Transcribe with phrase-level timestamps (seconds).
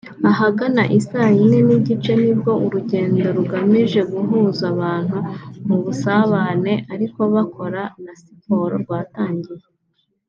[0.31, 5.17] Ahagana i saa yine n’igice nibwo urugendo rugamije guhuza abantu
[5.67, 9.65] mu busabane ariko bakora na siporo rwatangiye